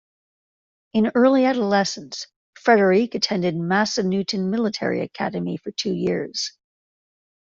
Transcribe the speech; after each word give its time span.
In 0.93 1.11
early 1.13 1.45
adolescence, 1.45 2.25
Frederick 2.55 3.13
attended 3.13 3.53
Massanutten 3.55 4.49
Military 4.49 5.01
Academy 5.01 5.57
for 5.57 5.69
two 5.69 5.93
years. 5.93 6.53